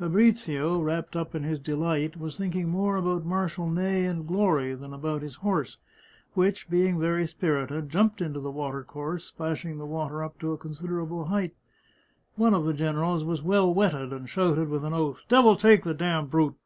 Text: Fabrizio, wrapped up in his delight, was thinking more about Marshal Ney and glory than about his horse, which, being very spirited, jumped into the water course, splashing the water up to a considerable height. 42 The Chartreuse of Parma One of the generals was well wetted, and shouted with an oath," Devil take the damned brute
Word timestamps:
Fabrizio, 0.00 0.80
wrapped 0.80 1.14
up 1.14 1.32
in 1.36 1.44
his 1.44 1.60
delight, 1.60 2.16
was 2.16 2.36
thinking 2.36 2.68
more 2.68 2.96
about 2.96 3.24
Marshal 3.24 3.70
Ney 3.70 4.04
and 4.04 4.26
glory 4.26 4.74
than 4.74 4.92
about 4.92 5.22
his 5.22 5.36
horse, 5.36 5.78
which, 6.34 6.68
being 6.68 6.98
very 6.98 7.24
spirited, 7.24 7.88
jumped 7.88 8.20
into 8.20 8.40
the 8.40 8.50
water 8.50 8.82
course, 8.82 9.26
splashing 9.26 9.78
the 9.78 9.86
water 9.86 10.24
up 10.24 10.40
to 10.40 10.50
a 10.50 10.58
considerable 10.58 11.26
height. 11.26 11.54
42 11.54 11.54
The 11.54 11.54
Chartreuse 11.54 12.10
of 12.10 12.36
Parma 12.36 12.44
One 12.44 12.54
of 12.54 12.64
the 12.64 12.74
generals 12.74 13.24
was 13.24 13.42
well 13.44 13.72
wetted, 13.72 14.12
and 14.12 14.28
shouted 14.28 14.68
with 14.70 14.84
an 14.84 14.92
oath," 14.92 15.24
Devil 15.28 15.54
take 15.54 15.84
the 15.84 15.94
damned 15.94 16.32
brute 16.32 16.56